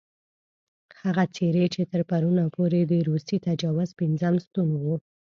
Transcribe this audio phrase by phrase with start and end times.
[1.01, 4.95] هغه څېرې چې تر پرونه پورې د روسي تجاوز پېنځم ستون وو.